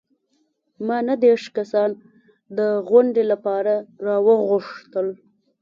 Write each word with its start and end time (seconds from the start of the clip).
ما 0.87 0.97
نهه 1.07 1.15
دیرش 1.23 1.45
کسان 1.57 1.89
د 2.57 2.59
غونډې 2.89 3.23
لپاره 3.31 3.73
راوغوښتل. 4.05 5.07